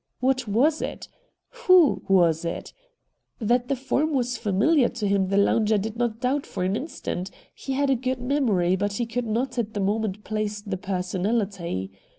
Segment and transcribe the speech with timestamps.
[0.19, 1.07] What was it?
[1.67, 2.73] Who was it?
[3.39, 7.29] That the form was familiar to him the lounger did not doubt for an instant;
[7.53, 11.91] he had a good memory but he could not at the moment place the personality.